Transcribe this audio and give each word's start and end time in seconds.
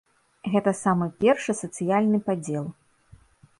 Гэта 0.53 0.71
самы 0.79 1.09
першы 1.25 1.55
сацыяльны 1.61 2.19
падзел. 2.33 2.65